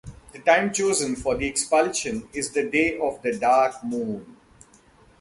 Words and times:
The 0.31 0.39
time 0.39 0.73
chosen 0.73 1.15
for 1.15 1.37
the 1.37 1.45
expulsion 1.45 2.27
is 2.33 2.49
the 2.49 2.67
day 2.67 2.97
of 2.97 3.21
the 3.21 3.37
dark 3.37 3.83
moon. 3.83 4.35